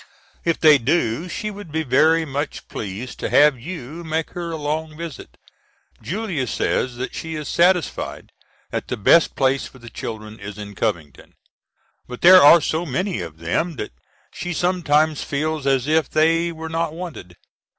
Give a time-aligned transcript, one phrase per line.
[0.43, 4.55] If they do she would be very much pleased to have you make her a
[4.55, 5.37] long visit.
[6.01, 8.31] Julia says that she is satisfied
[8.71, 11.35] that the best place for the children is in Covington.
[12.07, 13.91] But there are so many of them that
[14.33, 17.37] she sometimes feels as if they were not wanted.